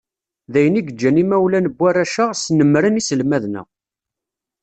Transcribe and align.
D 0.51 0.53
ayen 0.59 0.79
i 0.79 0.81
yeǧǧan 0.83 1.21
imawlan 1.23 1.65
n 1.69 1.73
warrac-a, 1.77 2.25
snemmren 2.33 2.99
iselmaden-a. 3.01 3.63